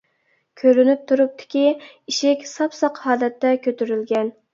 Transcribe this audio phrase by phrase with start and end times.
[0.59, 1.61] كۆرۈنۈپ تۇرۇپتۇكى،
[2.13, 4.33] ئىشىك ساپساق ھالەتتە كۆتۈرۈلگەن.